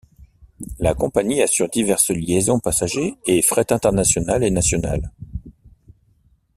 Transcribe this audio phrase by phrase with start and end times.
[0.79, 5.11] La compagnie assure diverses liaisons passager et fret internationales et nationales.